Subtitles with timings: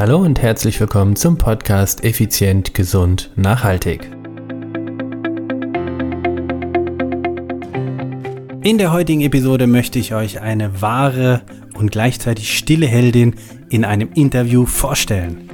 [0.00, 4.10] Hallo und herzlich willkommen zum Podcast Effizient, Gesund, Nachhaltig.
[8.62, 11.42] In der heutigen Episode möchte ich euch eine wahre
[11.74, 13.34] und gleichzeitig stille Heldin
[13.68, 15.50] in einem Interview vorstellen.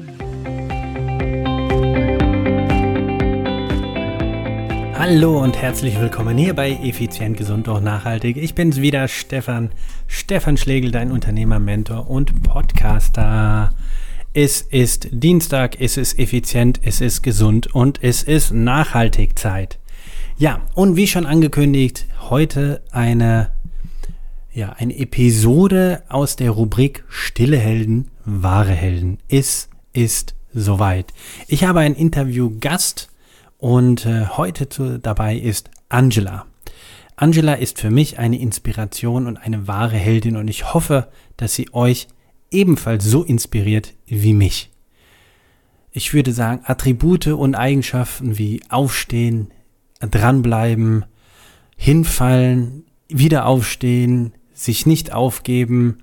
[4.95, 8.37] Hallo und herzlich willkommen hier bei Effizient, Gesund und Nachhaltig.
[8.37, 9.73] Ich bin's wieder, Stefan,
[10.07, 13.73] Stefan Schlegel, dein Unternehmer, Mentor und Podcaster.
[14.39, 19.79] Es ist Dienstag, es ist effizient, es ist gesund und es ist nachhaltig Zeit.
[20.37, 23.51] Ja, und wie schon angekündigt, heute eine,
[24.53, 29.17] ja, eine Episode aus der Rubrik Stille Helden, wahre Helden.
[29.31, 31.15] Es ist soweit.
[31.49, 33.09] Ich habe einen Interview-Gast
[33.57, 36.45] und äh, heute zu, dabei ist Angela.
[37.17, 41.09] Angela ist für mich eine Inspiration und eine wahre Heldin und ich hoffe,
[41.39, 42.09] dass sie euch
[42.51, 44.71] ebenfalls so inspiriert wie mich.
[45.93, 49.51] Ich würde sagen, Attribute und Eigenschaften wie Aufstehen,
[50.01, 51.07] dranbleiben,
[51.77, 55.99] hinfallen, wieder aufstehen, sich nicht aufgeben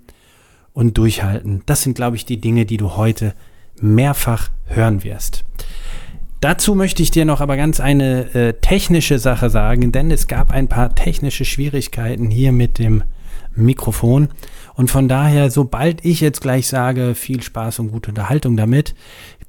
[0.74, 1.62] und durchhalten.
[1.66, 3.34] Das sind, glaube ich, die Dinge, die du heute
[3.82, 5.44] mehrfach hören wirst.
[6.40, 10.52] Dazu möchte ich dir noch aber ganz eine äh, technische Sache sagen, denn es gab
[10.52, 13.04] ein paar technische Schwierigkeiten hier mit dem
[13.56, 14.30] Mikrofon.
[14.76, 18.96] Und von daher, sobald ich jetzt gleich sage, viel Spaß und gute Unterhaltung damit,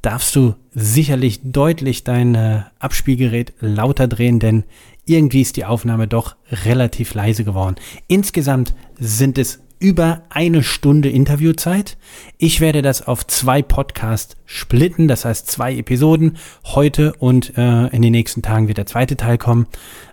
[0.03, 4.65] darfst du sicherlich deutlich dein äh, Abspielgerät lauter drehen, denn
[5.07, 7.77] irgendwie ist die Aufnahme doch relativ leise geworden.
[8.07, 11.99] Insgesamt sind es über eine Stunde Interviewzeit.
[12.39, 16.39] Ich werde das auf zwei Podcasts splitten, das heißt zwei Episoden.
[16.65, 19.67] Heute und äh, in den nächsten Tagen wird der zweite Teil kommen.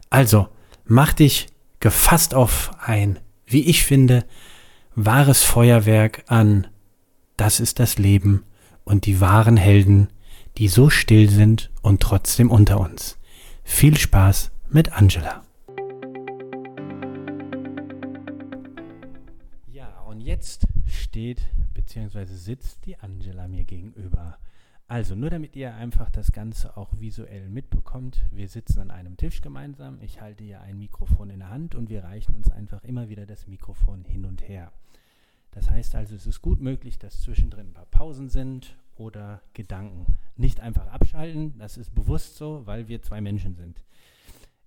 [0.09, 0.47] Also,
[0.85, 1.47] mach dich
[1.79, 4.25] gefasst auf ein, wie ich finde,
[5.05, 6.67] wahres Feuerwerk an.
[7.37, 8.43] Das ist das Leben
[8.83, 10.09] und die wahren Helden,
[10.57, 13.17] die so still sind und trotzdem unter uns.
[13.63, 15.43] Viel Spaß mit Angela.
[20.31, 21.41] jetzt steht
[21.73, 22.23] bzw.
[22.25, 24.37] sitzt die Angela mir gegenüber.
[24.87, 29.41] Also nur damit ihr einfach das Ganze auch visuell mitbekommt, wir sitzen an einem Tisch
[29.41, 33.09] gemeinsam, ich halte hier ein Mikrofon in der Hand und wir reichen uns einfach immer
[33.09, 34.71] wieder das Mikrofon hin und her.
[35.51, 40.17] Das heißt also, es ist gut möglich, dass zwischendrin ein paar Pausen sind oder Gedanken.
[40.37, 43.83] Nicht einfach abschalten, das ist bewusst so, weil wir zwei Menschen sind.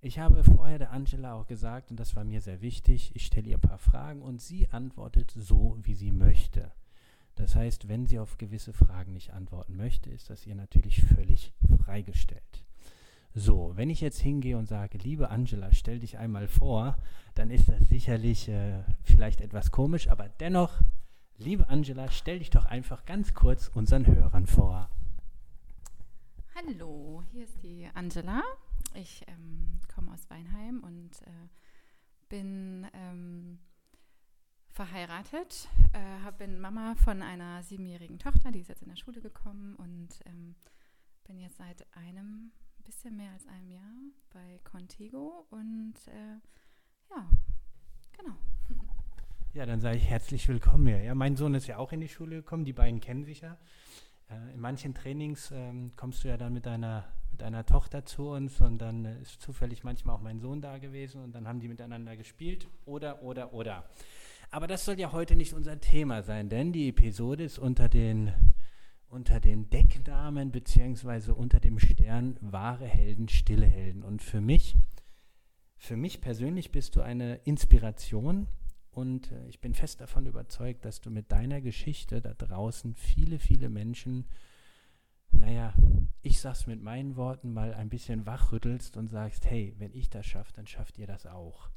[0.01, 3.49] Ich habe vorher der Angela auch gesagt, und das war mir sehr wichtig, ich stelle
[3.49, 6.71] ihr ein paar Fragen und sie antwortet so, wie sie möchte.
[7.33, 11.53] Das heißt, wenn sie auf gewisse Fragen nicht antworten möchte, ist das ihr natürlich völlig
[11.83, 12.63] freigestellt.
[13.37, 16.97] So, wenn ich jetzt hingehe und sage, liebe Angela, stell dich einmal vor,
[17.33, 20.79] dann ist das sicherlich äh, vielleicht etwas komisch, aber dennoch,
[21.37, 24.89] liebe Angela, stell dich doch einfach ganz kurz unseren Hörern vor.
[26.55, 28.41] Hallo, hier ist die Angela.
[28.93, 31.49] Ich ähm, komme aus Weinheim und äh,
[32.29, 33.59] bin ähm,
[34.69, 39.75] verheiratet, äh, bin Mama von einer siebenjährigen Tochter, die ist jetzt in der Schule gekommen
[39.75, 40.55] und ähm,
[41.25, 42.53] bin jetzt seit einem
[42.85, 43.93] bisschen mehr als einem Jahr
[44.31, 46.37] bei Contigo und äh,
[47.09, 47.27] ja,
[48.15, 48.35] genau.
[49.53, 51.01] Ja, dann sage ich herzlich willkommen hier.
[51.01, 53.57] Ja, mein Sohn ist ja auch in die Schule gekommen, die beiden kennen sich ja.
[54.29, 58.29] Äh, in manchen Trainings ähm, kommst du ja dann mit deiner mit einer Tochter zu
[58.29, 61.59] uns und dann äh, ist zufällig manchmal auch mein Sohn da gewesen und dann haben
[61.59, 63.83] die miteinander gespielt oder, oder, oder.
[64.51, 68.31] Aber das soll ja heute nicht unser Thema sein, denn die Episode ist unter den,
[69.07, 74.03] unter den Decknamen beziehungsweise unter dem Stern wahre Helden, stille Helden.
[74.03, 74.75] Und für mich,
[75.77, 78.47] für mich persönlich bist du eine Inspiration
[78.91, 83.39] und äh, ich bin fest davon überzeugt, dass du mit deiner Geschichte da draußen viele,
[83.39, 84.25] viele Menschen
[85.39, 85.73] naja,
[86.21, 90.25] ich sag's mit meinen Worten, mal ein bisschen wachrüttelst und sagst, hey, wenn ich das
[90.25, 91.69] schaffe, dann schafft ihr das auch.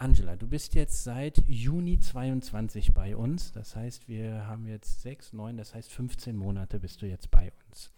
[0.00, 3.50] Angela, du bist jetzt seit Juni 22 bei uns.
[3.50, 7.52] Das heißt, wir haben jetzt sechs, neun, das heißt 15 Monate bist du jetzt bei
[7.66, 7.90] uns.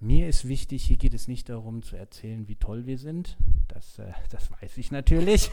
[0.00, 3.36] Mir ist wichtig, hier geht es nicht darum zu erzählen, wie toll wir sind.
[3.68, 5.52] Das, äh, das weiß ich natürlich.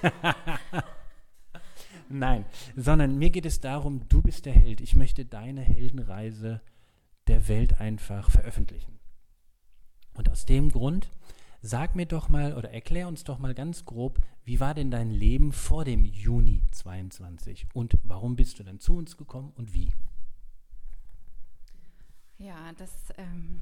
[2.09, 2.45] Nein,
[2.75, 4.81] sondern mir geht es darum, du bist der Held.
[4.81, 6.61] Ich möchte deine Heldenreise
[7.27, 8.99] der Welt einfach veröffentlichen.
[10.15, 11.11] Und aus dem Grund,
[11.65, 15.09] sag mir doch mal oder erklär uns doch mal ganz grob, wie war denn dein
[15.09, 19.93] Leben vor dem Juni 22 und warum bist du dann zu uns gekommen und wie?
[22.37, 23.61] Ja, das, ähm,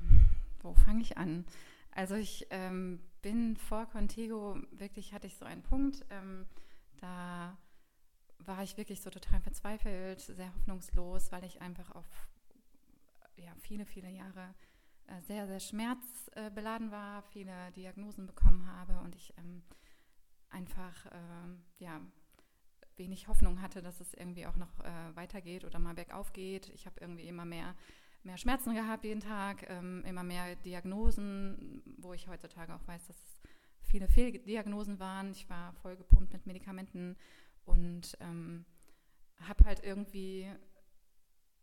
[0.64, 1.46] wo fange ich an?
[1.92, 6.48] Also ich ähm, bin vor Contigo, wirklich hatte ich so einen Punkt, ähm,
[6.98, 7.56] da
[8.40, 12.08] war ich wirklich so total verzweifelt, sehr hoffnungslos, weil ich einfach auf
[13.36, 14.56] ja, viele, viele Jahre
[15.22, 19.64] sehr, sehr schmerzbeladen war, viele Diagnosen bekommen habe und ich ähm,
[20.50, 22.02] einfach äh, ja,
[22.98, 26.70] wenig Hoffnung hatte, dass es irgendwie auch noch äh, weitergeht oder mal bergauf geht.
[26.70, 27.76] Ich habe irgendwie immer mehr,
[28.24, 33.18] mehr Schmerzen gehabt jeden Tag, ähm, immer mehr Diagnosen, wo ich heutzutage auch weiß, dass
[33.18, 33.42] es
[33.82, 35.32] viele Fehldiagnosen waren.
[35.32, 37.18] Ich war voll gepumpt mit Medikamenten
[37.66, 38.66] und ähm,
[39.48, 40.48] habe halt irgendwie,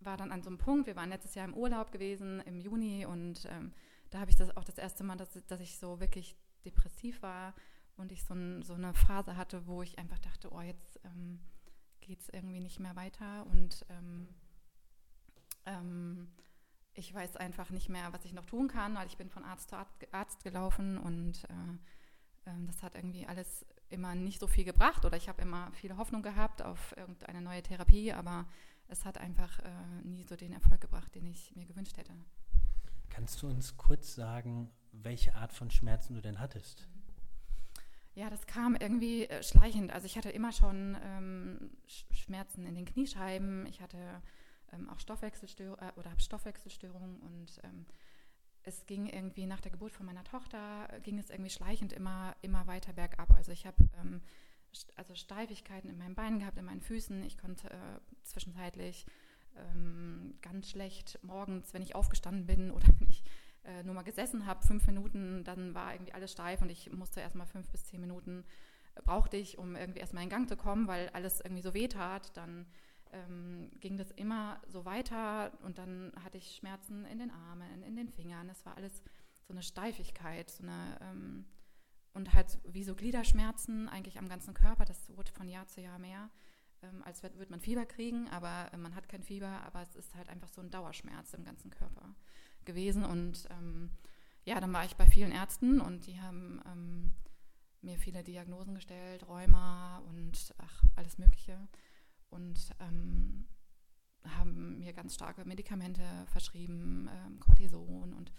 [0.01, 3.07] war dann an so einem Punkt, wir waren letztes Jahr im Urlaub gewesen, im Juni
[3.07, 3.73] und ähm,
[4.11, 7.55] da habe ich das auch das erste Mal, dass, dass ich so wirklich depressiv war
[7.97, 11.41] und ich so, ein, so, eine Phase hatte, wo ich einfach dachte, oh, jetzt ähm,
[12.01, 14.29] geht es irgendwie nicht mehr weiter und ähm,
[15.67, 16.29] ähm,
[16.95, 19.71] ich weiß einfach nicht mehr, was ich noch tun kann, weil ich bin von Arzt
[19.71, 19.77] zu
[20.13, 25.17] Arzt gelaufen und äh, äh, das hat irgendwie alles immer nicht so viel gebracht oder
[25.17, 28.47] ich habe immer viel Hoffnung gehabt auf irgendeine neue Therapie, aber
[28.89, 29.71] es hat einfach äh,
[30.05, 32.13] nie so den Erfolg gebracht, den ich mir gewünscht hätte.
[33.09, 36.89] Kannst du uns kurz sagen, welche Art von Schmerzen du denn hattest?
[38.15, 39.93] Ja, das kam irgendwie äh, schleichend.
[39.93, 41.71] Also ich hatte immer schon ähm,
[42.11, 43.67] Schmerzen in den Kniescheiben.
[43.67, 43.99] Ich hatte
[44.73, 47.87] ähm, auch Stoffwechselstörungen äh, oder habe Stoffwechselstörungen und ähm,
[48.65, 52.35] es ging irgendwie nach der Geburt von meiner Tochter, äh, ging es irgendwie schleichend immer,
[52.43, 53.31] immer weiter bergab.
[53.31, 54.21] Also ich habe ähm,
[54.97, 57.23] also Steifigkeiten in meinen Beinen gehabt, in meinen Füßen.
[57.25, 59.07] Ich konnte äh, zwischenzeitlich
[59.57, 63.25] ähm, ganz schlecht morgens, wenn ich aufgestanden bin oder wenn ich
[63.65, 67.21] äh, nur mal gesessen habe, fünf Minuten, dann war irgendwie alles steif und ich musste
[67.21, 68.45] erstmal fünf bis zehn Minuten
[68.95, 71.89] äh, brauchte ich, um irgendwie erstmal in Gang zu kommen, weil alles irgendwie so weh
[71.89, 72.37] tat.
[72.37, 72.67] Dann
[73.13, 77.97] ähm, ging das immer so weiter und dann hatte ich Schmerzen in den Armen, in
[77.97, 78.49] den Fingern.
[78.49, 79.03] Es war alles
[79.47, 81.47] so eine Steifigkeit, so eine ähm,
[82.15, 84.85] und halt wie so Gliederschmerzen eigentlich am ganzen Körper.
[84.85, 86.31] Das wurde von Jahr zu Jahr mehr,
[86.83, 90.15] ähm, als würde man Fieber kriegen, aber äh, man hat kein Fieber, aber es ist
[90.15, 92.15] halt einfach so ein Dauerschmerz im ganzen Körper
[92.65, 93.05] gewesen.
[93.05, 93.91] Und ähm,
[94.45, 97.15] ja, dann war ich bei vielen Ärzten und die haben ähm,
[97.83, 101.69] mir viele Diagnosen gestellt, Rheuma und ach, alles Mögliche
[102.31, 103.47] und ähm,
[104.25, 108.33] haben mir ganz starke Medikamente verschrieben, ähm, Cortison und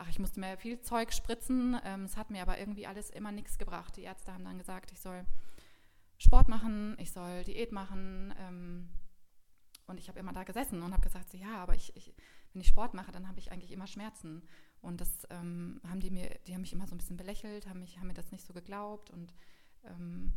[0.00, 1.78] ach, ich musste mir viel Zeug spritzen.
[1.84, 3.96] Ähm, es hat mir aber irgendwie alles immer nichts gebracht.
[3.96, 5.26] Die Ärzte haben dann gesagt, ich soll
[6.16, 8.34] Sport machen, ich soll Diät machen.
[8.38, 8.88] Ähm,
[9.86, 12.14] und ich habe immer da gesessen und habe gesagt, so, ja, aber ich, ich,
[12.52, 14.42] wenn ich Sport mache, dann habe ich eigentlich immer Schmerzen.
[14.80, 17.80] Und das ähm, haben die mir, die haben mich immer so ein bisschen belächelt, haben,
[17.80, 19.34] mich, haben mir das nicht so geglaubt und
[19.84, 20.32] ähm,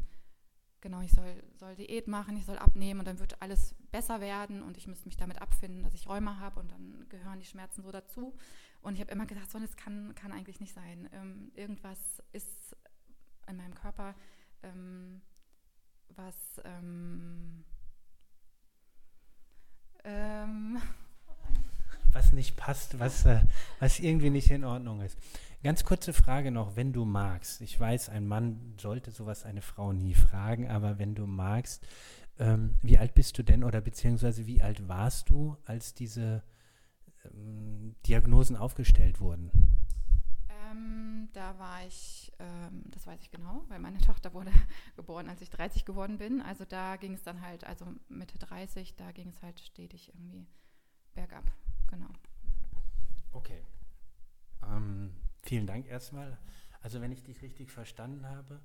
[0.81, 4.61] genau, ich soll, soll Diät machen, ich soll abnehmen und dann wird alles besser werden
[4.61, 7.81] und ich müsste mich damit abfinden, dass ich Rheuma habe und dann gehören die Schmerzen
[7.83, 8.35] so dazu.
[8.83, 11.09] Und ich habe immer gedacht, so, das kann, kann eigentlich nicht sein.
[11.13, 11.97] Ähm, irgendwas
[12.33, 12.75] ist
[13.47, 14.13] in meinem Körper,
[14.61, 15.21] ähm,
[16.09, 16.35] was
[16.65, 17.63] ähm,
[20.03, 20.81] ähm
[22.11, 23.39] was nicht passt, was, äh,
[23.79, 25.17] was irgendwie nicht in Ordnung ist.
[25.63, 27.61] Ganz kurze Frage noch, wenn du magst.
[27.61, 31.87] Ich weiß, ein Mann sollte sowas eine Frau nie fragen, aber wenn du magst,
[32.37, 36.43] ähm, wie alt bist du denn oder beziehungsweise wie alt warst du, als diese
[37.25, 39.51] ähm, Diagnosen aufgestellt wurden?
[40.49, 44.51] Ähm, da war ich, ähm, das weiß ich genau, weil meine Tochter wurde
[44.95, 46.41] geboren, als ich 30 geworden bin.
[46.41, 50.47] Also da ging es dann halt, also Mitte 30, da ging es halt stetig irgendwie
[51.13, 51.51] bergab.
[51.89, 52.09] Genau.
[53.31, 53.61] Okay.
[54.63, 56.37] Ähm, vielen Dank erstmal.
[56.81, 58.61] Also wenn ich dich richtig verstanden habe,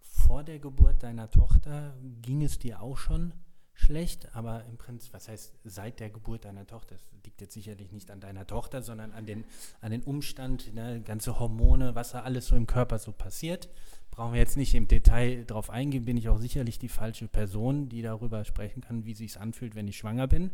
[0.00, 3.32] vor der Geburt deiner Tochter ging es dir auch schon
[3.74, 6.94] schlecht, aber im Prinzip, was heißt seit der Geburt deiner Tochter?
[6.94, 9.44] Das liegt jetzt sicherlich nicht an deiner Tochter, sondern an den,
[9.80, 13.68] an den Umstand, ne, ganze Hormone, was da alles so im Körper so passiert.
[14.10, 17.88] Brauchen wir jetzt nicht im Detail drauf eingehen, bin ich auch sicherlich die falsche Person,
[17.88, 20.50] die darüber sprechen kann, wie sich anfühlt, wenn ich schwanger bin.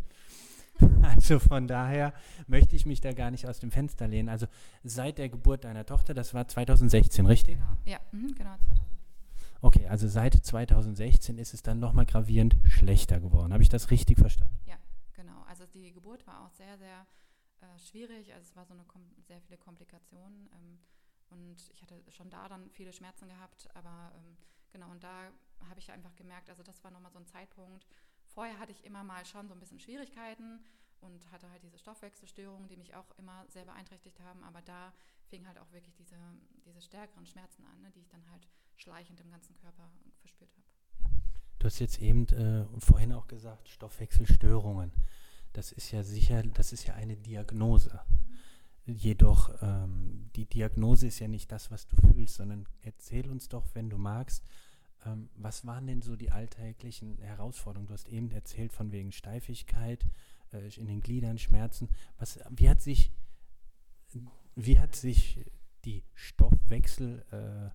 [1.03, 2.13] Also von daher
[2.47, 4.29] möchte ich mich da gar nicht aus dem Fenster lehnen.
[4.29, 4.47] Also
[4.85, 7.57] seit der Geburt deiner Tochter, das war 2016, richtig?
[7.57, 8.98] Genau, ja, mhm, genau, 2016.
[9.61, 13.53] Okay, also seit 2016 ist es dann nochmal gravierend schlechter geworden.
[13.53, 14.59] Habe ich das richtig verstanden?
[14.67, 14.79] Ja,
[15.15, 15.43] genau.
[15.49, 17.07] Also die Geburt war auch sehr, sehr
[17.61, 18.33] äh, schwierig.
[18.33, 18.85] Also es war so eine
[19.27, 20.49] sehr viele Komplikationen.
[20.55, 20.79] Ähm,
[21.31, 23.69] und ich hatte schon da dann viele Schmerzen gehabt.
[23.75, 24.37] Aber ähm,
[24.71, 25.31] genau, und da
[25.69, 27.87] habe ich einfach gemerkt, also das war nochmal so ein Zeitpunkt,
[28.29, 30.61] Vorher hatte ich immer mal schon so ein bisschen Schwierigkeiten
[31.01, 34.45] und hatte halt diese Stoffwechselstörungen, die mich auch immer sehr beeinträchtigt haben.
[34.45, 34.93] Aber da
[35.27, 36.17] fing halt auch wirklich diese,
[36.65, 38.47] diese stärkeren Schmerzen an, ne, die ich dann halt
[38.79, 41.21] schleichend im ganzen Körper verspürt habe.
[41.59, 44.93] Du hast jetzt eben äh, vorhin auch gesagt, Stoffwechselstörungen.
[45.53, 48.01] Das ist ja sicher, das ist ja eine Diagnose.
[48.09, 48.95] Mhm.
[48.95, 53.67] Jedoch, ähm, die Diagnose ist ja nicht das, was du fühlst, sondern erzähl uns doch,
[53.75, 54.45] wenn du magst,
[55.05, 57.89] ähm, was waren denn so die alltäglichen Herausforderungen?
[57.89, 60.05] Du hast eben erzählt von wegen Steifigkeit.
[60.53, 61.89] äh, in den Gliedern Schmerzen.
[62.19, 63.13] Was, wie hat sich,
[64.55, 65.45] wie hat sich
[65.85, 67.71] die Stoffwechsel, äh,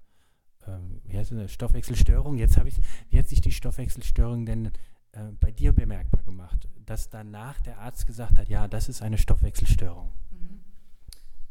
[0.68, 2.76] ähm, wie heißt das, Stoffwechselstörung, jetzt habe ich,
[3.10, 4.72] wie hat sich die Stoffwechselstörung denn
[5.14, 9.18] äh, bei dir bemerkbar gemacht, dass danach der Arzt gesagt hat, ja, das ist eine
[9.18, 10.12] Stoffwechselstörung?
[10.32, 10.64] Mhm.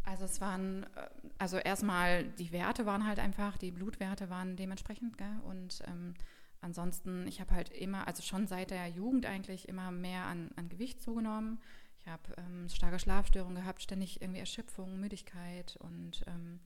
[0.04, 5.16] Also es waren, äh, also erstmal die Werte waren halt einfach, die Blutwerte waren dementsprechend,
[5.16, 5.40] gell?
[5.45, 6.14] Und ähm,
[6.61, 10.69] ansonsten, ich habe halt immer, also schon seit der Jugend eigentlich immer mehr an, an
[10.69, 11.61] Gewicht zugenommen.
[11.99, 16.59] Ich habe ähm, starke Schlafstörungen gehabt, ständig irgendwie Erschöpfung, Müdigkeit und ähm,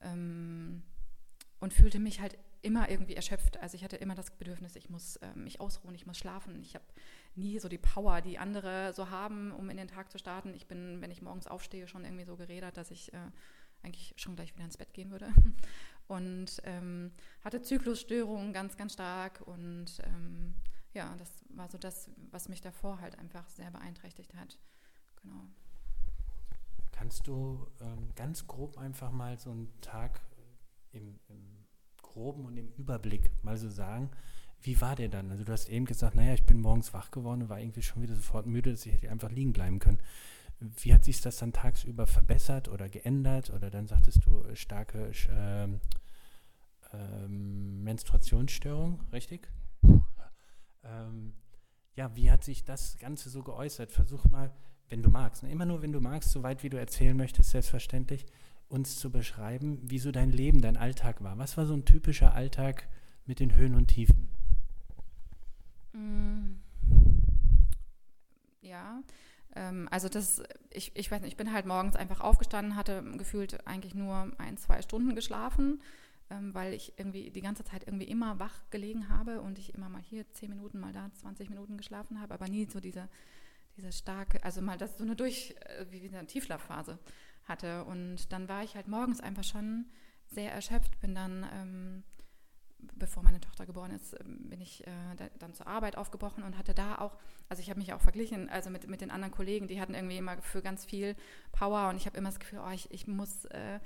[0.00, 0.82] ähm,
[1.62, 3.56] und fühlte mich halt immer irgendwie erschöpft.
[3.58, 6.60] Also ich hatte immer das Bedürfnis, ich muss äh, mich ausruhen, ich muss schlafen.
[6.60, 6.84] Ich habe
[7.36, 10.54] nie so die Power, die andere so haben, um in den Tag zu starten.
[10.54, 13.30] Ich bin, wenn ich morgens aufstehe, schon irgendwie so geredet, dass ich äh,
[13.84, 15.28] eigentlich schon gleich wieder ins Bett gehen würde.
[16.08, 17.12] Und ähm,
[17.44, 19.40] hatte Zyklusstörungen ganz, ganz stark.
[19.46, 20.54] Und ähm,
[20.94, 24.58] ja, das war so das, was mich davor halt einfach sehr beeinträchtigt hat.
[25.22, 25.44] Genau.
[26.90, 30.20] Kannst du ähm, ganz grob einfach mal so einen Tag
[30.92, 31.66] im, im
[32.00, 34.10] Groben und im Überblick mal so sagen,
[34.60, 35.30] wie war der dann?
[35.30, 38.02] Also du hast eben gesagt, naja, ich bin morgens wach geworden und war irgendwie schon
[38.02, 39.98] wieder sofort müde, dass ich hätte einfach liegen bleiben können.
[40.60, 43.50] Wie hat sich das dann tagsüber verbessert oder geändert?
[43.50, 45.64] Oder dann sagtest du äh, starke äh,
[46.96, 49.48] äh, Menstruationsstörung, richtig?
[50.84, 51.34] Ähm,
[51.94, 53.90] ja, wie hat sich das Ganze so geäußert?
[53.90, 54.52] Versuch mal,
[54.88, 55.50] wenn du magst, ne?
[55.50, 58.26] immer nur wenn du magst, so weit wie du erzählen möchtest, selbstverständlich,
[58.72, 61.38] uns zu beschreiben, wie so dein Leben, dein Alltag war.
[61.38, 62.88] Was war so ein typischer Alltag
[63.26, 64.28] mit den Höhen und Tiefen?
[65.92, 66.56] Mm.
[68.62, 69.02] Ja,
[69.54, 73.66] ähm, also das, ich, ich weiß nicht, ich bin halt morgens einfach aufgestanden, hatte gefühlt
[73.66, 75.82] eigentlich nur ein, zwei Stunden geschlafen,
[76.30, 79.90] ähm, weil ich irgendwie die ganze Zeit irgendwie immer wach gelegen habe und ich immer
[79.90, 83.10] mal hier zehn Minuten, mal da 20 Minuten geschlafen habe, aber nie so diese,
[83.76, 86.98] diese starke, also mal das so eine durch, äh, wie eine Tiefschlafphase
[87.44, 87.84] hatte.
[87.84, 89.86] Und dann war ich halt morgens einfach schon
[90.28, 92.02] sehr erschöpft, bin dann, ähm,
[92.94, 96.74] bevor meine Tochter geboren ist, ähm, bin ich äh, dann zur Arbeit aufgebrochen und hatte
[96.74, 97.16] da auch,
[97.48, 100.16] also ich habe mich auch verglichen, also mit, mit den anderen Kollegen, die hatten irgendwie
[100.16, 101.14] immer für ganz viel
[101.52, 103.78] Power und ich habe immer das Gefühl, oh, ich, ich muss äh,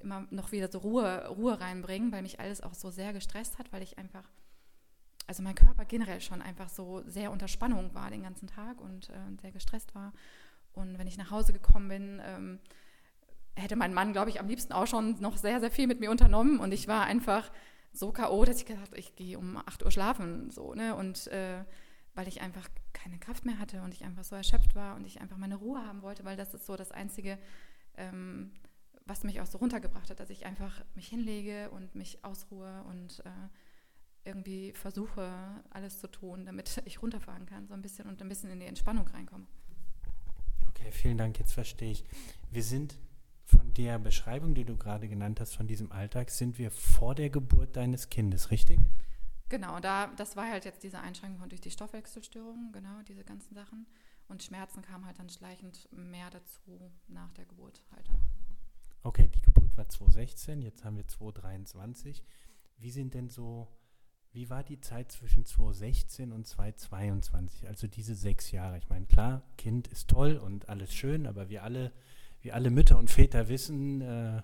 [0.00, 3.72] immer noch wieder so Ruhe, Ruhe reinbringen, weil mich alles auch so sehr gestresst hat,
[3.72, 4.28] weil ich einfach,
[5.26, 9.08] also mein Körper generell schon einfach so sehr unter Spannung war den ganzen Tag und
[9.10, 10.12] äh, sehr gestresst war.
[10.72, 12.58] Und wenn ich nach Hause gekommen bin, ähm,
[13.56, 16.10] hätte mein Mann, glaube ich, am liebsten auch schon noch sehr, sehr viel mit mir
[16.10, 16.58] unternommen.
[16.58, 17.50] Und ich war einfach
[17.92, 20.50] so K.O., dass ich gesagt habe, ich gehe um 8 Uhr schlafen.
[20.50, 20.94] So, ne?
[20.94, 21.64] Und äh,
[22.14, 25.20] weil ich einfach keine Kraft mehr hatte und ich einfach so erschöpft war und ich
[25.20, 27.38] einfach meine Ruhe haben wollte, weil das ist so das Einzige,
[27.96, 28.52] ähm,
[29.04, 33.20] was mich auch so runtergebracht hat, dass ich einfach mich hinlege und mich ausruhe und
[33.26, 33.30] äh,
[34.24, 35.28] irgendwie versuche,
[35.70, 38.66] alles zu tun, damit ich runterfahren kann, so ein bisschen und ein bisschen in die
[38.66, 39.46] Entspannung reinkomme.
[40.68, 42.04] Okay, vielen Dank, jetzt verstehe ich.
[42.50, 42.96] Wir sind
[43.44, 47.30] von der Beschreibung, die du gerade genannt hast, von diesem Alltag, sind wir vor der
[47.30, 48.80] Geburt deines Kindes, richtig?
[49.48, 53.86] Genau, da, das war halt jetzt diese Einschränkung durch die Stoffwechselstörung, genau, diese ganzen Sachen.
[54.26, 58.20] Und Schmerzen kamen halt dann schleichend mehr dazu nach der Geburt halt dann.
[59.02, 62.24] Okay, die Geburt war 2016, jetzt haben wir 2023.
[62.78, 63.68] Wie sind denn so,
[64.32, 68.78] wie war die Zeit zwischen 2016 und 2022, also diese sechs Jahre?
[68.78, 71.92] Ich meine, klar, Kind ist toll und alles schön, aber wir alle
[72.44, 74.42] wie alle Mütter und Väter wissen, äh,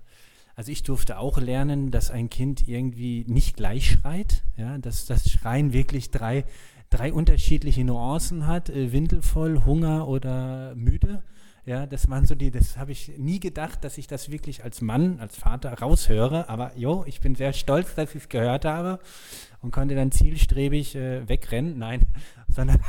[0.56, 5.30] also ich durfte auch lernen, dass ein Kind irgendwie nicht gleich schreit, ja, dass das
[5.30, 6.44] Schreien wirklich drei,
[6.88, 11.22] drei unterschiedliche Nuancen hat, äh, windelvoll, Hunger oder müde.
[11.66, 14.80] Ja, das waren so die, das habe ich nie gedacht, dass ich das wirklich als
[14.80, 18.98] Mann, als Vater raushöre, aber jo, ich bin sehr stolz, dass ich es gehört habe
[19.60, 21.78] und konnte dann zielstrebig äh, wegrennen.
[21.78, 22.00] Nein,
[22.48, 22.80] sondern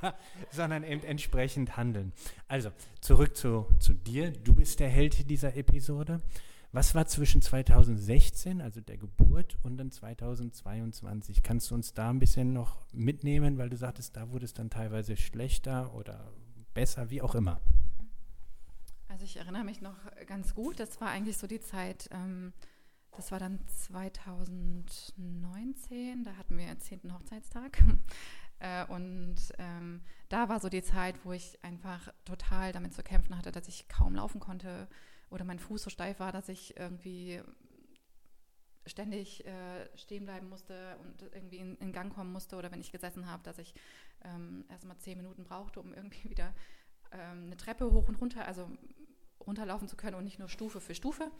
[0.50, 2.12] sondern eben entsprechend handeln.
[2.46, 4.30] Also, zurück zu, zu dir.
[4.30, 6.20] Du bist der Held dieser Episode.
[6.70, 11.42] Was war zwischen 2016, also der Geburt, und dann 2022?
[11.42, 14.68] Kannst du uns da ein bisschen noch mitnehmen, weil du sagtest, da wurde es dann
[14.68, 16.30] teilweise schlechter oder
[16.74, 17.62] besser, wie auch immer?
[19.08, 22.52] Also ich erinnere mich noch ganz gut, das war eigentlich so die Zeit, ähm,
[23.16, 27.14] das war dann 2019, da hatten wir den 10.
[27.14, 27.82] Hochzeitstag.
[28.60, 33.36] Äh, und ähm, da war so die Zeit, wo ich einfach total damit zu kämpfen
[33.36, 34.88] hatte, dass ich kaum laufen konnte
[35.30, 37.40] oder mein Fuß so steif war, dass ich irgendwie
[38.86, 42.90] ständig äh, stehen bleiben musste und irgendwie in, in, Gang kommen musste oder wenn ich
[42.90, 43.74] gesessen habe, dass ich
[44.24, 46.54] ähm, erstmal zehn Minuten brauchte, um irgendwie wieder
[47.12, 48.68] ähm, eine Treppe hoch und runter, also
[49.46, 51.30] runterlaufen zu können und nicht nur Stufe für Stufe.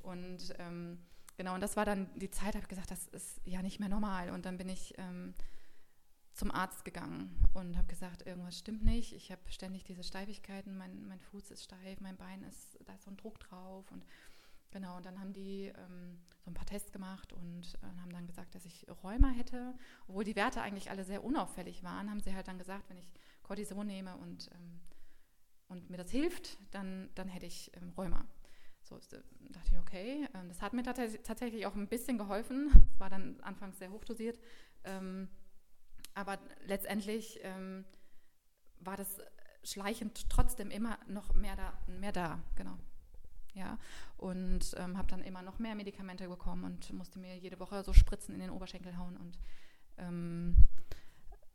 [0.00, 0.98] Und ähm,
[1.36, 3.88] genau, und das war dann die Zeit, habe ich gesagt, das ist ja nicht mehr
[3.88, 4.30] normal.
[4.30, 5.34] Und dann bin ich ähm,
[6.34, 9.12] zum Arzt gegangen und habe gesagt, irgendwas stimmt nicht.
[9.12, 13.04] Ich habe ständig diese Steifigkeiten, mein, mein Fuß ist steif, mein Bein ist, da ist
[13.04, 14.04] so ein Druck drauf und
[14.72, 18.26] genau, und dann haben die ähm, so ein paar Tests gemacht und äh, haben dann
[18.26, 19.74] gesagt, dass ich Rheuma hätte.
[20.08, 23.08] Obwohl die Werte eigentlich alle sehr unauffällig waren, haben sie halt dann gesagt, wenn ich
[23.44, 24.80] Cortison nehme und, ähm,
[25.68, 28.26] und mir das hilft, dann, dann hätte ich ähm, Rheuma.
[28.82, 32.70] So dachte ich, okay, ähm, das hat mir tatsächlich auch ein bisschen geholfen.
[32.94, 34.38] Es war dann anfangs sehr hochdosiert.
[34.84, 35.28] Ähm,
[36.14, 37.84] aber letztendlich ähm,
[38.80, 39.20] war das
[39.62, 42.76] schleichend trotzdem immer noch mehr da, mehr da, genau.
[43.54, 43.78] Ja,
[44.16, 47.92] und ähm, habe dann immer noch mehr Medikamente bekommen und musste mir jede Woche so
[47.92, 49.38] Spritzen in den Oberschenkel hauen und
[49.96, 50.56] ähm,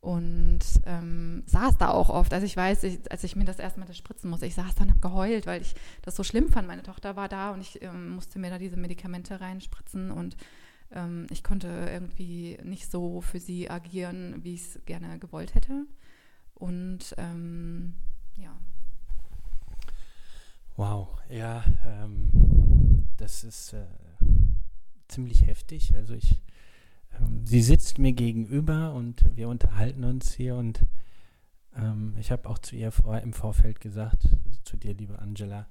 [0.00, 2.32] und ähm, saß da auch oft.
[2.32, 4.74] Also ich weiß, ich, als ich mir das erste Mal das spritzen musste, ich saß
[4.76, 6.66] dann, habe geheult, weil ich das so schlimm fand.
[6.66, 10.36] Meine Tochter war da und ich ähm, musste mir da diese Medikamente reinspritzen und
[10.92, 15.86] ähm, ich konnte irgendwie nicht so für sie agieren, wie ich es gerne gewollt hätte.
[16.54, 17.94] Und ähm,
[18.36, 18.58] ja.
[20.76, 23.86] Wow, ja, ähm, das ist äh,
[25.08, 25.94] ziemlich heftig.
[25.94, 26.42] Also ich,
[27.18, 30.80] ähm, sie sitzt mir gegenüber und wir unterhalten uns hier und
[31.76, 34.28] ähm, ich habe auch zu ihr vor, im Vorfeld gesagt,
[34.64, 35.68] zu dir, liebe Angela,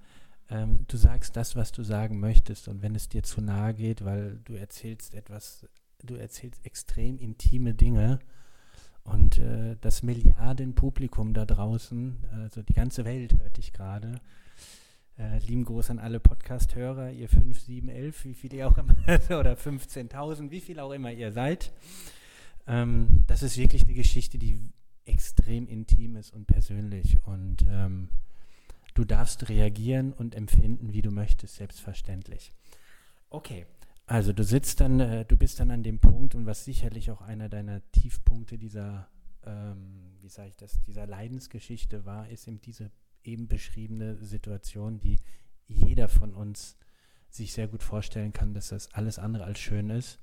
[0.50, 2.68] ähm, du sagst das, was du sagen möchtest.
[2.68, 5.68] Und wenn es dir zu nahe geht, weil du erzählst etwas,
[6.04, 8.20] du erzählst extrem intime Dinge
[9.04, 14.22] und äh, das Milliardenpublikum da draußen, also die ganze Welt hört dich gerade.
[15.18, 18.96] Äh, lieben Gruß an alle Podcast-Hörer, ihr 5, 7, 11, wie viele ihr auch immer,
[19.38, 21.74] oder 15.000, wie viel auch immer ihr seid.
[22.68, 24.72] Ähm, das ist wirklich eine Geschichte, die
[25.06, 27.18] extrem intim ist und persönlich.
[27.26, 28.10] Und ähm,
[29.00, 32.52] Du darfst reagieren und empfinden, wie du möchtest, selbstverständlich.
[33.30, 33.66] Okay,
[34.06, 37.22] also du sitzt dann, äh, du bist dann an dem Punkt und was sicherlich auch
[37.22, 39.08] einer deiner Tiefpunkte dieser,
[39.46, 42.92] ähm, wie sage ich das, dieser Leidensgeschichte war, ist eben diese
[43.24, 45.22] eben beschriebene Situation, die
[45.66, 46.76] jeder von uns
[47.30, 50.20] sich sehr gut vorstellen kann, dass das alles andere als schön ist.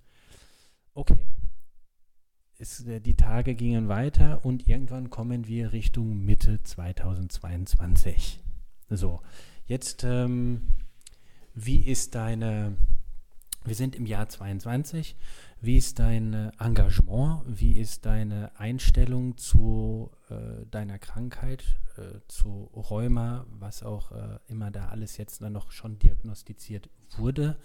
[0.92, 1.16] Okay,
[2.58, 8.42] es, äh, die Tage gingen weiter und irgendwann kommen wir Richtung Mitte 2022.
[8.88, 9.20] So,
[9.66, 10.68] jetzt, ähm,
[11.54, 12.76] wie ist deine,
[13.64, 15.16] wir sind im Jahr 22,
[15.60, 21.64] wie ist dein äh, Engagement, wie ist deine Einstellung zu äh, deiner Krankheit,
[21.96, 27.58] äh, zu Rheuma, was auch äh, immer da alles jetzt dann noch schon diagnostiziert wurde?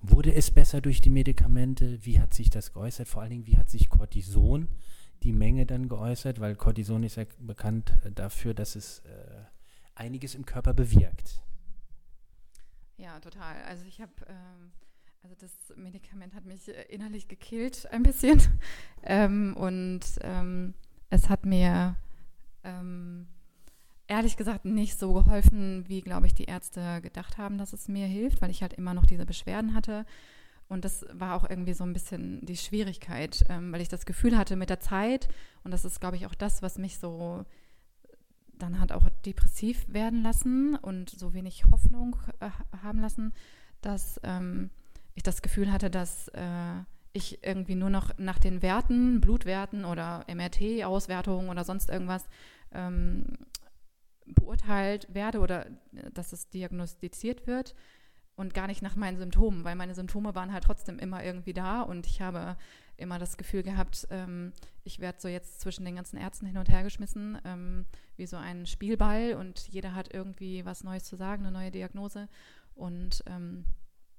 [0.00, 2.04] Wurde es besser durch die Medikamente?
[2.04, 3.06] Wie hat sich das geäußert?
[3.06, 4.66] Vor allen Dingen, wie hat sich Cortison,
[5.22, 6.40] die Menge dann geäußert?
[6.40, 9.44] Weil Cortison ist ja bekannt äh, dafür, dass es äh,
[9.96, 11.42] einiges im Körper bewirkt.
[12.96, 13.62] Ja, total.
[13.64, 14.72] Also ich habe, ähm,
[15.22, 18.40] also das Medikament hat mich äh, innerlich gekillt ein bisschen
[19.02, 20.74] ähm, und ähm,
[21.10, 21.96] es hat mir
[22.64, 23.26] ähm,
[24.06, 28.06] ehrlich gesagt nicht so geholfen, wie glaube ich die Ärzte gedacht haben, dass es mir
[28.06, 30.06] hilft, weil ich halt immer noch diese Beschwerden hatte.
[30.68, 34.36] Und das war auch irgendwie so ein bisschen die Schwierigkeit, ähm, weil ich das Gefühl
[34.36, 35.28] hatte mit der Zeit,
[35.62, 37.44] und das ist, glaube ich, auch das, was mich so
[38.58, 42.50] dann hat auch depressiv werden lassen und so wenig Hoffnung äh,
[42.82, 43.32] haben lassen,
[43.80, 44.70] dass ähm,
[45.14, 50.24] ich das Gefühl hatte, dass äh, ich irgendwie nur noch nach den Werten, Blutwerten oder
[50.28, 52.28] MRT-Auswertungen oder sonst irgendwas
[52.72, 53.24] ähm,
[54.26, 57.74] beurteilt werde oder äh, dass es diagnostiziert wird
[58.36, 61.82] und gar nicht nach meinen Symptomen, weil meine Symptome waren halt trotzdem immer irgendwie da
[61.82, 62.56] und ich habe
[62.98, 64.52] immer das Gefühl gehabt, ähm,
[64.84, 68.36] ich werde so jetzt zwischen den ganzen Ärzten hin und her geschmissen, ähm, wie so
[68.36, 72.28] ein Spielball und jeder hat irgendwie was Neues zu sagen, eine neue Diagnose
[72.74, 73.64] und ähm,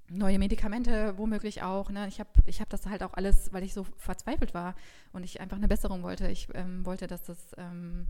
[0.10, 1.90] neue Medikamente womöglich auch.
[1.90, 2.08] Ne?
[2.08, 4.76] Ich habe ich hab das halt auch alles, weil ich so verzweifelt war
[5.12, 6.28] und ich einfach eine Besserung wollte.
[6.30, 8.08] Ich ähm, wollte, dass das ähm,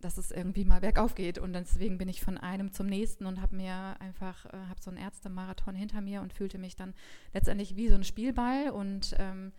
[0.00, 1.38] dass es irgendwie mal bergauf geht.
[1.38, 4.90] Und deswegen bin ich von einem zum nächsten und habe mir einfach, äh, habe so
[4.90, 6.94] einen Ärztemarathon hinter mir und fühlte mich dann
[7.32, 9.52] letztendlich wie so ein Spielball und, ähm,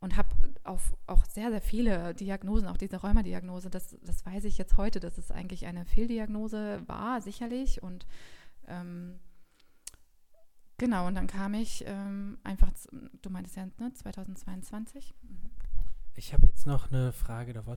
[0.00, 0.28] und habe
[0.64, 4.98] auf, auch sehr, sehr viele Diagnosen, auch diese Rheumadiagnose, das, das weiß ich jetzt heute,
[4.98, 7.82] dass es eigentlich eine Fehldiagnose war, sicherlich.
[7.82, 8.06] Und
[8.66, 9.20] ähm,
[10.78, 12.72] genau, und dann kam ich ähm, einfach,
[13.22, 15.14] du meintest ja, ne, 2022.
[15.22, 15.50] Mhm.
[16.16, 17.76] Ich habe jetzt noch eine Frage davon.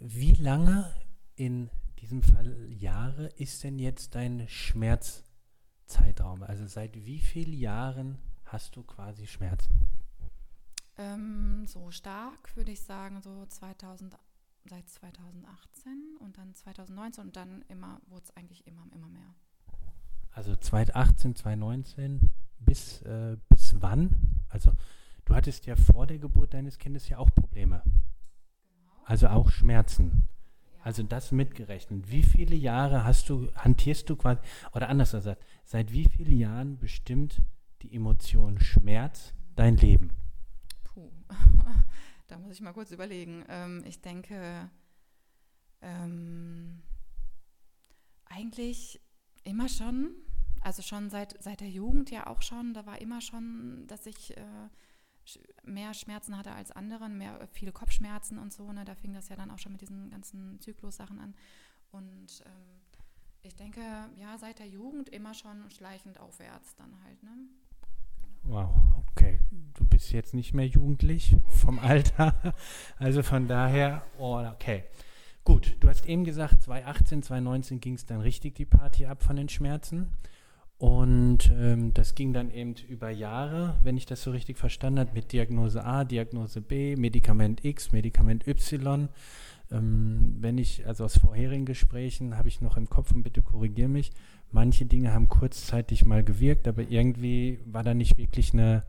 [0.00, 0.92] Wie lange
[1.38, 1.70] in
[2.00, 6.42] diesem Fall Jahre ist denn jetzt dein Schmerzzeitraum?
[6.42, 9.80] Also seit wie vielen Jahren hast du quasi Schmerzen?
[10.96, 14.16] Ähm, so stark würde ich sagen, so 2000,
[14.68, 19.34] seit 2018 und dann 2019 und dann immer, wurde es eigentlich immer, immer mehr.
[20.32, 24.16] Also 2018, 2019 bis, äh, bis wann?
[24.48, 24.72] Also
[25.24, 27.82] du hattest ja vor der Geburt deines Kindes ja auch Probleme.
[29.04, 30.28] Also auch Schmerzen.
[30.80, 32.10] Also das mitgerechnet.
[32.10, 34.40] Wie viele Jahre hast du, hantierst du quasi,
[34.72, 37.42] oder anders gesagt, seit wie vielen Jahren bestimmt
[37.82, 40.10] die Emotion Schmerz dein Leben?
[40.84, 41.10] Puh,
[42.28, 43.44] da muss ich mal kurz überlegen.
[43.48, 44.70] Ähm, ich denke,
[45.80, 46.82] ähm,
[48.26, 49.00] eigentlich
[49.44, 50.14] immer schon,
[50.60, 54.36] also schon seit, seit der Jugend ja auch schon, da war immer schon, dass ich
[54.36, 54.68] äh,
[55.64, 58.72] mehr Schmerzen hatte als anderen, mehr viele Kopfschmerzen und so.
[58.72, 58.84] Ne?
[58.84, 61.34] Da fing das ja dann auch schon mit diesen ganzen Zyklus-Sachen an.
[61.90, 62.80] Und ähm,
[63.42, 63.80] ich denke,
[64.16, 67.22] ja, seit der Jugend immer schon schleichend aufwärts dann halt.
[67.22, 67.30] Ne?
[68.44, 68.70] Wow,
[69.10, 69.40] okay.
[69.74, 72.54] Du bist jetzt nicht mehr jugendlich vom Alter.
[72.98, 74.84] Also von daher, oh, okay.
[75.44, 79.36] Gut, du hast eben gesagt, 2018, 2019 ging es dann richtig die Party ab von
[79.36, 80.10] den Schmerzen.
[80.78, 85.10] Und ähm, das ging dann eben über Jahre, wenn ich das so richtig verstanden habe,
[85.12, 89.08] mit Diagnose A, Diagnose B, Medikament X, Medikament Y.
[89.72, 93.88] Ähm, wenn ich, also aus vorherigen Gesprächen habe ich noch im Kopf, und bitte korrigiere
[93.88, 94.12] mich,
[94.52, 98.84] manche Dinge haben kurzzeitig mal gewirkt, aber irgendwie war da nicht wirklich eine,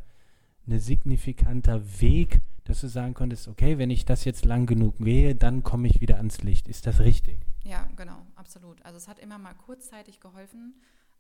[0.68, 5.34] eine signifikanter Weg, dass du sagen konntest, okay, wenn ich das jetzt lang genug wehe,
[5.34, 6.68] dann komme ich wieder ans Licht.
[6.68, 7.40] Ist das richtig?
[7.64, 8.80] Ja, genau, absolut.
[8.86, 10.76] Also es hat immer mal kurzzeitig geholfen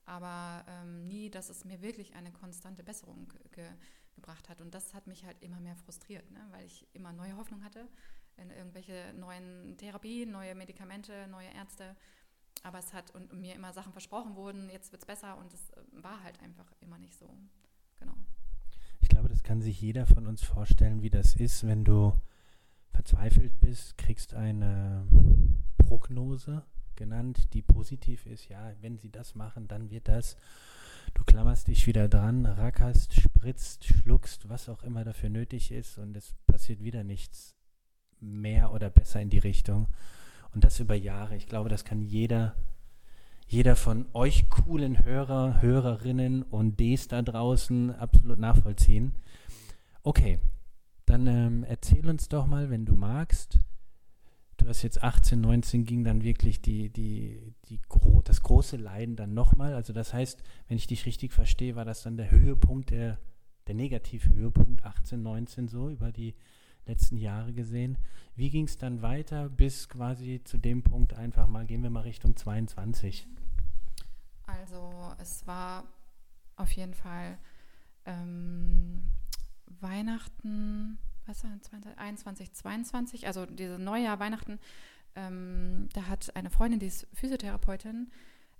[0.09, 3.69] aber ähm, nie, dass es mir wirklich eine konstante Besserung ge
[4.15, 4.59] gebracht hat.
[4.59, 6.45] Und das hat mich halt immer mehr frustriert, ne?
[6.49, 7.87] weil ich immer neue Hoffnung hatte
[8.35, 11.95] in irgendwelche neuen Therapien, neue Medikamente, neue Ärzte.
[12.63, 15.69] Aber es hat und mir immer Sachen versprochen wurden, jetzt wird es besser und es
[15.69, 17.33] äh, war halt einfach immer nicht so.
[17.97, 18.15] Genau.
[18.99, 22.19] Ich glaube, das kann sich jeder von uns vorstellen, wie das ist, wenn du
[22.91, 25.07] verzweifelt bist, kriegst eine
[25.77, 28.49] Prognose genannt, die positiv ist.
[28.49, 30.37] Ja, wenn sie das machen, dann wird das.
[31.13, 36.15] Du klammerst dich wieder dran, rackerst, spritzt, schluckst, was auch immer dafür nötig ist und
[36.15, 37.55] es passiert wieder nichts
[38.19, 39.87] mehr oder besser in die Richtung.
[40.53, 41.35] Und das über Jahre.
[41.35, 42.55] Ich glaube, das kann jeder,
[43.47, 49.13] jeder von euch coolen Hörer, Hörerinnen und Ds da draußen absolut nachvollziehen.
[50.03, 50.39] Okay,
[51.05, 53.59] dann ähm, erzähl uns doch mal, wenn du magst,
[54.59, 59.15] du hast jetzt 18, 19 ging dann wirklich die, die, die gro das große Leiden
[59.15, 59.73] dann nochmal.
[59.73, 63.17] Also das heißt, wenn ich dich richtig verstehe, war das dann der Höhepunkt, der,
[63.67, 66.35] der negative Höhepunkt 18, 19 so über die
[66.85, 67.97] letzten Jahre gesehen.
[68.35, 72.01] Wie ging es dann weiter bis quasi zu dem Punkt einfach mal, gehen wir mal
[72.01, 73.27] Richtung 22?
[74.45, 75.85] Also es war
[76.55, 77.37] auf jeden Fall
[78.05, 79.03] ähm,
[79.79, 80.97] Weihnachten
[81.29, 81.51] was war
[81.97, 84.59] 21, 22, also dieses Neujahr, Weihnachten,
[85.15, 88.11] ähm, da hat eine Freundin, die ist Physiotherapeutin,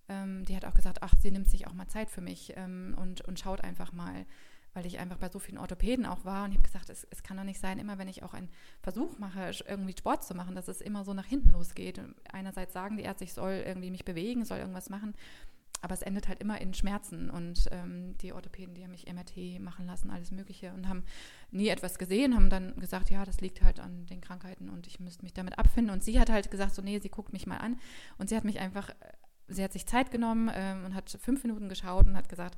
[0.08, 2.96] ähm, die hat auch gesagt, ach, sie nimmt sich auch mal Zeit für mich ähm,
[3.00, 4.26] und, und schaut einfach mal,
[4.74, 7.24] weil ich einfach bei so vielen Orthopäden auch war und ich habe gesagt, es, es
[7.24, 8.50] kann doch nicht sein, immer wenn ich auch einen
[8.82, 12.00] Versuch mache, irgendwie Sport zu machen, dass es immer so nach hinten losgeht.
[12.32, 15.16] einerseits sagen die Ärzte, ich soll irgendwie mich bewegen, soll irgendwas machen
[15.82, 19.62] aber es endet halt immer in Schmerzen und ähm, die Orthopäden, die haben mich MRT
[19.62, 21.04] machen lassen, alles Mögliche und haben
[21.52, 25.00] nie etwas gesehen, haben dann gesagt, ja, das liegt halt an den Krankheiten und ich
[25.00, 25.92] müsste mich damit abfinden.
[25.94, 27.80] Und sie hat halt gesagt, so, nee, sie guckt mich mal an
[28.18, 28.90] und sie hat mich einfach,
[29.48, 32.58] sie hat sich Zeit genommen ähm, und hat fünf Minuten geschaut und hat gesagt,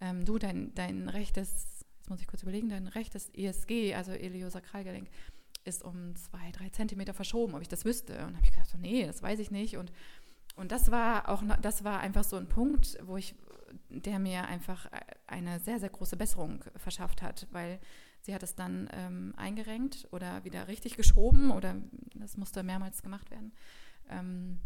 [0.00, 5.08] ähm, du, dein, dein rechtes, jetzt muss ich kurz überlegen, dein rechtes ESG, also Iliosakralgelenk,
[5.64, 8.14] ist um zwei, drei Zentimeter verschoben, ob ich das wüsste.
[8.26, 9.92] Und habe ich gesagt, so, nee, das weiß ich nicht und
[10.56, 13.34] und das war auch, das war einfach so ein Punkt, wo ich,
[13.88, 14.86] der mir einfach
[15.26, 17.80] eine sehr, sehr große Besserung verschafft hat, weil
[18.22, 21.76] sie hat es dann ähm, eingerenkt oder wieder richtig geschoben oder
[22.14, 23.52] das musste mehrmals gemacht werden.
[24.08, 24.60] Ähm,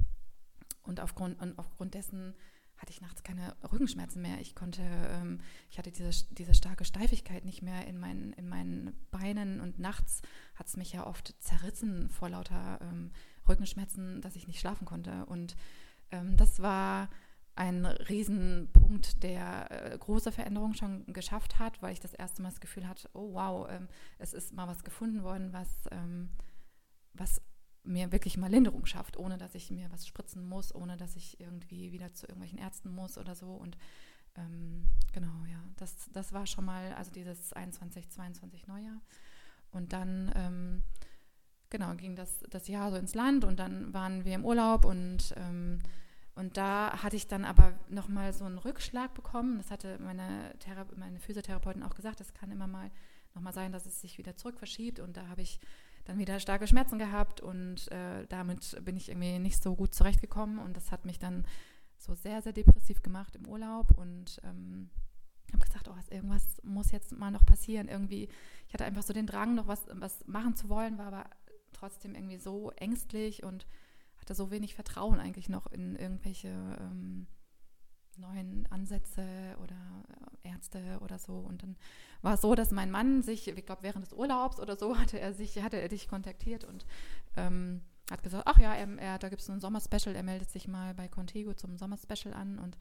[0.83, 2.35] und aufgrund, und aufgrund dessen
[2.77, 4.38] hatte ich nachts keine Rückenschmerzen mehr.
[4.40, 5.40] Ich konnte, ähm,
[5.71, 10.21] ich hatte diese, diese starke Steifigkeit nicht mehr in meinen, in meinen Beinen und nachts
[10.55, 13.12] hat es mich ja oft zerrissen vor lauter ähm,
[13.49, 15.25] Rückenschmerzen, dass ich nicht schlafen konnte.
[15.27, 15.57] Und
[16.11, 17.09] ähm, das war
[17.57, 22.61] ein Riesenpunkt, der äh, große Veränderungen schon geschafft hat, weil ich das erste Mal das
[22.61, 23.88] Gefühl hatte, oh wow, ähm,
[24.19, 26.29] es ist mal was gefunden worden, was, ähm,
[27.14, 27.40] was
[27.83, 31.40] mir wirklich mal Linderung schafft, ohne dass ich mir was spritzen muss, ohne dass ich
[31.40, 33.55] irgendwie wieder zu irgendwelchen Ärzten muss oder so.
[33.55, 33.79] Und
[34.35, 39.01] ähm, genau, ja, das, das war schon mal, also dieses 21, 22 Neujahr.
[39.71, 40.83] Und dann ähm,
[41.71, 45.35] genau, ging das, das Jahr so ins Land und dann waren wir im Urlaub und,
[46.37, 49.57] und da hatte ich dann aber nochmal so einen Rückschlag bekommen.
[49.57, 52.90] Das hatte meine, Thera meine Physiotherapeutin auch gesagt, es kann immer mal
[53.35, 55.61] nochmal sein, dass es sich wieder zurück verschiebt und da habe ich
[56.05, 60.59] dann wieder starke Schmerzen gehabt und äh, damit bin ich irgendwie nicht so gut zurechtgekommen
[60.59, 61.46] und das hat mich dann
[61.96, 64.90] so sehr, sehr depressiv gemacht im Urlaub und ähm,
[65.55, 67.88] habe gesagt, oh, irgendwas muss jetzt mal noch passieren.
[67.88, 68.29] Irgendwie,
[68.68, 71.25] ich hatte einfach so den Drang, noch was, was machen zu wollen, war aber
[71.72, 73.66] trotzdem irgendwie so ängstlich und
[74.27, 77.29] hatte so wenig Vertrauen eigentlich noch in irgendwelche ähm,
[78.17, 79.25] neuen Ansätze
[79.62, 79.77] oder
[80.43, 81.35] äh, Ärzte oder so.
[81.39, 81.77] Und dann
[82.23, 85.21] war es so, dass mein Mann sich, ich glaube während des Urlaubs oder so, hatte
[85.21, 86.87] er sich, hatte er dich kontaktiert und
[87.37, 90.67] ähm, hat gesagt, ach ja, er, er, da gibt es ein Sommerspecial, er meldet sich
[90.67, 92.77] mal bei Contigo zum Sommerspecial an und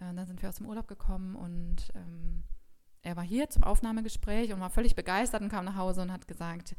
[0.00, 2.42] äh, dann sind wir aus dem Urlaub gekommen und ähm,
[3.00, 6.28] er war hier zum Aufnahmegespräch und war völlig begeistert und kam nach Hause und hat
[6.28, 6.74] gesagt,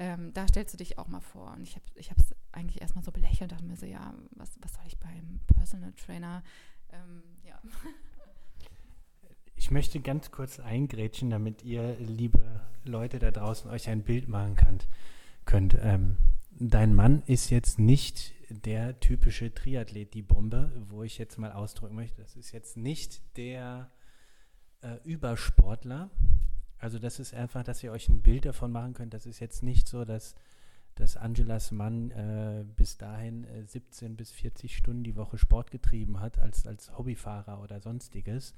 [0.00, 1.52] ähm, da stellst du dich auch mal vor.
[1.52, 4.84] Und ich habe es eigentlich erstmal so belächelt, dachte mir so, ja, was, was soll
[4.86, 6.42] ich beim Personal Trainer?
[6.90, 7.60] Ähm, ja.
[9.56, 14.56] Ich möchte ganz kurz eingrätschen, damit ihr, liebe Leute da draußen, euch ein Bild machen
[14.56, 14.88] könnt.
[15.44, 15.76] könnt.
[15.82, 16.16] Ähm,
[16.58, 21.94] dein Mann ist jetzt nicht der typische Triathlet, die Bombe, wo ich jetzt mal ausdrücken
[21.94, 22.22] möchte.
[22.22, 23.90] Das ist jetzt nicht der
[24.80, 26.08] äh, Übersportler.
[26.80, 29.12] Also das ist einfach, dass ihr euch ein Bild davon machen könnt.
[29.12, 30.34] Das ist jetzt nicht so, dass,
[30.94, 36.20] dass Angelas Mann äh, bis dahin äh, 17 bis 40 Stunden die Woche Sport getrieben
[36.20, 38.54] hat als, als Hobbyfahrer oder sonstiges,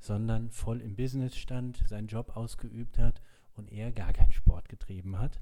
[0.00, 3.20] sondern voll im Business stand, seinen Job ausgeübt hat
[3.56, 5.38] und er gar keinen Sport getrieben hat.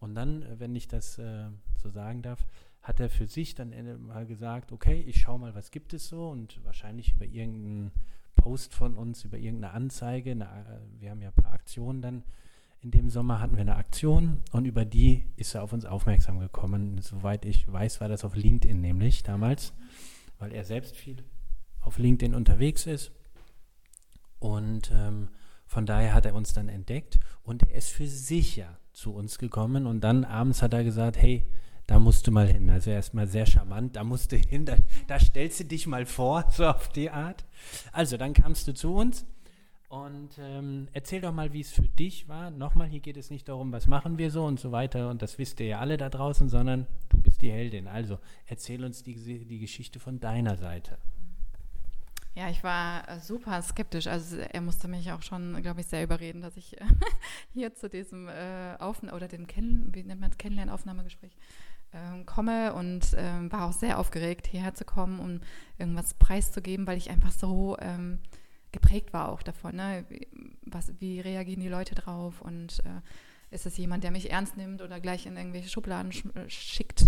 [0.00, 1.48] Und dann, äh, wenn ich das äh,
[1.80, 2.44] so sagen darf,
[2.82, 3.72] hat er für sich dann
[4.06, 7.90] mal gesagt, okay, ich schaue mal, was gibt es so und wahrscheinlich über irgendeinen
[8.36, 12.22] Post von uns, über irgendeine Anzeige, eine, äh, wir haben ja ein paar Aktionen dann,
[12.80, 16.38] in dem Sommer hatten wir eine Aktion und über die ist er auf uns aufmerksam
[16.38, 16.98] gekommen.
[17.00, 19.72] Soweit ich weiß, war das auf LinkedIn nämlich damals,
[20.38, 21.24] weil er selbst viel
[21.80, 23.10] auf LinkedIn unterwegs ist.
[24.38, 25.30] Und ähm,
[25.66, 29.38] von daher hat er uns dann entdeckt und er ist für sich ja zu uns
[29.38, 31.44] gekommen und dann abends hat er gesagt, hey,
[31.86, 32.68] da musst du mal hin.
[32.70, 36.44] Also erstmal sehr charmant, da musst du hin, da, da stellst du dich mal vor,
[36.50, 37.44] so auf die Art.
[37.92, 39.24] Also dann kamst du zu uns
[39.88, 42.50] und ähm, erzähl doch mal, wie es für dich war.
[42.50, 45.38] Nochmal, hier geht es nicht darum, was machen wir so und so weiter und das
[45.38, 47.86] wisst ihr ja alle da draußen, sondern du bist die Heldin.
[47.86, 50.98] Also erzähl uns die, die Geschichte von deiner Seite.
[52.34, 54.08] Ja, ich war äh, super skeptisch.
[54.08, 56.76] Also er musste mich auch schon, glaube ich, sehr überreden, dass ich
[57.54, 61.32] hier zu diesem äh, Aufn oder dem Kennen, wie nennt man es, Kennenlernaufnahmegespräch
[62.24, 65.40] komme und äh, war auch sehr aufgeregt, hierher zu kommen, um
[65.78, 68.18] irgendwas preiszugeben, weil ich einfach so ähm,
[68.72, 69.76] geprägt war auch davon.
[69.76, 70.04] Ne?
[70.08, 70.26] Wie,
[70.62, 74.82] was, wie reagieren die Leute drauf und äh, ist es jemand, der mich ernst nimmt
[74.82, 77.06] oder gleich in irgendwelche Schubladen sch äh, schickt,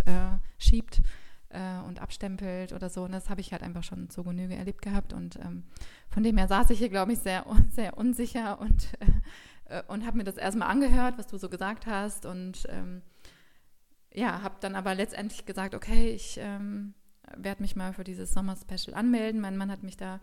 [0.59, 1.03] schiebt?
[1.51, 3.05] äh, und abstempelt oder so.
[3.05, 5.13] Und das habe ich halt einfach schon zur Genüge erlebt gehabt.
[5.13, 5.65] Und ähm,
[6.09, 8.93] von dem her saß ich hier, glaube ich, sehr, sehr unsicher und,
[9.67, 12.27] äh, und habe mir das erstmal angehört, was du so gesagt hast.
[12.27, 13.03] Und ähm,
[14.19, 16.95] ja, habe dann aber letztendlich gesagt, okay, ich ähm,
[17.37, 19.41] werde mich mal für dieses Sommer-Special anmelden.
[19.41, 20.21] Mein Mann hat mich da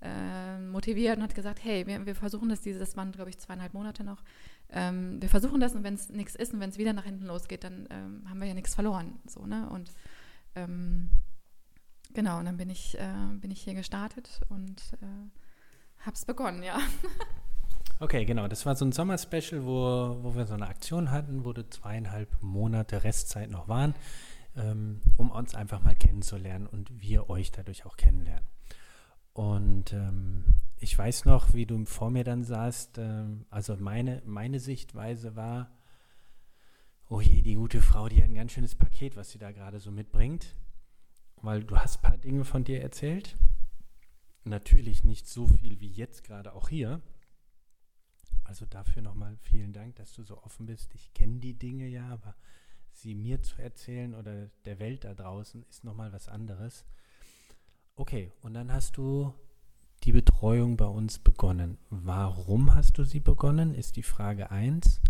[0.00, 3.38] äh, motiviert und hat gesagt, hey, wir, wir versuchen das, dieses, das waren, glaube ich,
[3.38, 4.22] zweieinhalb Monate noch.
[4.68, 7.26] Ähm, wir versuchen das und wenn es nichts ist und wenn es wieder nach hinten
[7.26, 9.18] losgeht, dann ähm, haben wir ja nichts verloren.
[9.26, 9.68] So, ne?
[9.70, 9.90] Und
[10.54, 11.10] ähm,
[12.12, 16.78] genau, und dann bin ich, äh, bin ich hier gestartet und äh, hab's begonnen, ja.
[18.02, 18.48] Okay, genau.
[18.48, 22.42] Das war so ein Sommer-Special, wo, wo wir so eine Aktion hatten, wo du zweieinhalb
[22.42, 23.94] Monate Restzeit noch waren,
[24.56, 28.44] ähm, um uns einfach mal kennenzulernen und wir euch dadurch auch kennenlernen.
[29.34, 32.98] Und ähm, ich weiß noch, wie du vor mir dann saßt.
[32.98, 35.70] Ähm, also meine, meine Sichtweise war,
[37.08, 39.78] oh je, die gute Frau, die hat ein ganz schönes Paket, was sie da gerade
[39.78, 40.56] so mitbringt.
[41.36, 43.36] Weil du hast ein paar Dinge von dir erzählt.
[44.42, 47.00] Natürlich nicht so viel wie jetzt gerade auch hier.
[48.44, 50.94] Also dafür nochmal vielen Dank, dass du so offen bist.
[50.94, 52.34] Ich kenne die Dinge ja, aber
[52.92, 56.84] sie mir zu erzählen oder der Welt da draußen ist nochmal was anderes.
[57.96, 59.32] Okay, und dann hast du
[60.04, 61.78] die Betreuung bei uns begonnen.
[61.90, 65.00] Warum hast du sie begonnen, ist die Frage 1.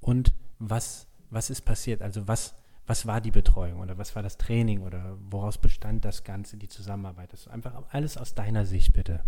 [0.00, 2.02] Und was was ist passiert?
[2.02, 2.54] Also was,
[2.86, 6.68] was war die Betreuung oder was war das Training oder woraus bestand das Ganze, die
[6.68, 7.32] Zusammenarbeit?
[7.32, 9.24] Das ist einfach alles aus deiner Sicht, bitte.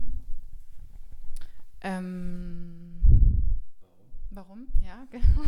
[1.80, 3.00] Ähm,
[4.34, 4.68] warum?
[4.84, 5.44] Ja, genau.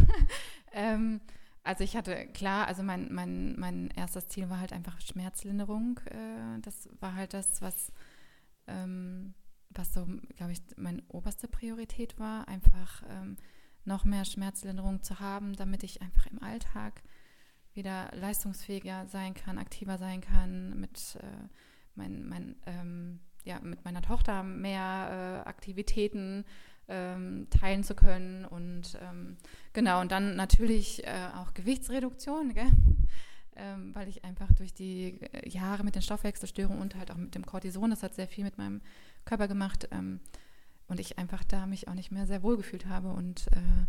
[0.72, 1.20] ähm,
[1.62, 5.98] also ich hatte, klar, also mein, mein, mein erstes Ziel war halt einfach Schmerzlinderung.
[6.10, 7.92] Äh, das war halt das, was,
[8.66, 9.34] ähm,
[9.70, 12.48] was so, glaube ich, meine oberste Priorität war.
[12.48, 13.36] Einfach ähm,
[13.84, 17.02] noch mehr Schmerzlinderung zu haben, damit ich einfach im Alltag
[17.72, 21.48] wieder leistungsfähiger sein kann, aktiver sein kann, mit, äh,
[21.94, 26.44] mein, mein, ähm, ja, mit meiner Tochter mehr äh, Aktivitäten
[26.88, 29.36] ähm, teilen zu können und ähm,
[29.72, 32.52] genau und dann natürlich äh, auch Gewichtsreduktion,
[33.56, 37.34] ähm, weil ich einfach durch die äh, Jahre mit den Stoffwechselstörungen und halt auch mit
[37.34, 38.82] dem Cortison, das hat sehr viel mit meinem
[39.24, 40.20] Körper gemacht, ähm,
[40.86, 43.86] und ich einfach da mich auch nicht mehr sehr wohl gefühlt habe und äh,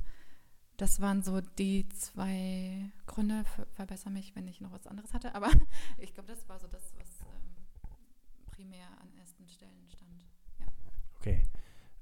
[0.77, 3.45] das waren so die zwei Gründe.
[3.75, 5.33] Verbessere mich, wenn ich noch was anderes hatte.
[5.33, 5.49] Aber
[5.97, 7.55] ich glaube, das war so das, was ähm,
[8.47, 10.11] primär an ersten Stellen stand.
[10.59, 10.65] Ja.
[11.17, 11.43] Okay.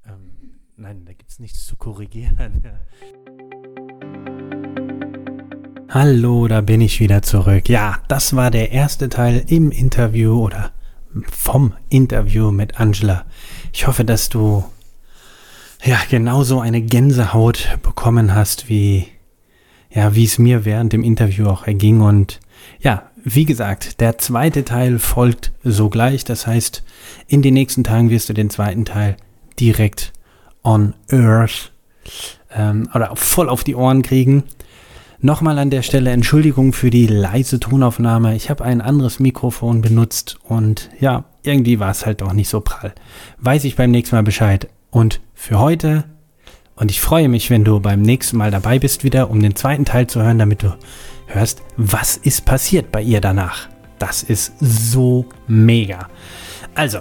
[0.06, 2.62] Ähm, nein, da gibt es nichts zu korrigieren.
[2.64, 2.80] Ja.
[5.90, 7.70] Hallo, da bin ich wieder zurück.
[7.70, 10.72] Ja, das war der erste Teil im Interview oder
[11.32, 13.26] vom Interview mit Angela.
[13.72, 14.64] Ich hoffe, dass du
[15.84, 19.08] ja genauso eine Gänsehaut bekommen hast, wie
[19.92, 22.40] ja, wie es mir während dem Interview auch erging und
[22.80, 26.24] ja, wie gesagt, der zweite Teil folgt sogleich.
[26.24, 26.84] Das heißt,
[27.28, 29.18] in den nächsten Tagen wirst du den zweiten Teil
[29.60, 30.14] direkt
[30.64, 31.72] on Earth
[32.56, 34.44] ähm, oder voll auf die Ohren kriegen.
[35.20, 38.36] Nochmal an der Stelle Entschuldigung für die leise Tonaufnahme.
[38.36, 42.60] Ich habe ein anderes Mikrofon benutzt und ja, irgendwie war es halt doch nicht so
[42.60, 42.94] prall.
[43.38, 44.68] Weiß ich beim nächsten Mal Bescheid.
[44.92, 46.04] Und für heute,
[46.76, 49.86] und ich freue mich, wenn du beim nächsten Mal dabei bist wieder, um den zweiten
[49.86, 50.76] Teil zu hören, damit du
[51.28, 53.70] hörst, was ist passiert bei ihr danach.
[54.00, 56.10] Das ist so mega.
[56.76, 57.00] Also,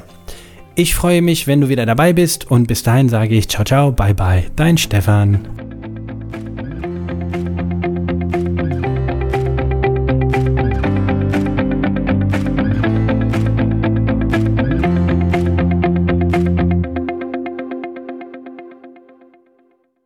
[0.74, 3.92] ich freue mich, wenn du wieder dabei bist und bis dahin sage ich ciao ciao,
[3.92, 5.71] bye bye, dein Stefan.